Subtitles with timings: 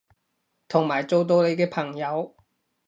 [0.67, 2.35] 同埋做到你嘅朋友